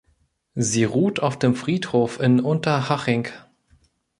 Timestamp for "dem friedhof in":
1.37-2.39